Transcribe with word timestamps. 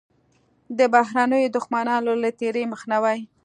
د 0.77 0.79
بهرنیو 0.93 1.53
دښمنانو 1.55 2.11
له 2.21 2.29
تېري 2.39 2.63
مخنیوی. 2.73 3.19